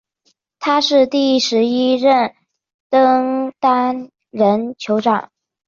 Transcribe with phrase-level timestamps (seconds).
[0.57, 2.33] 他是第十一任
[2.89, 5.29] 登丹人酋长。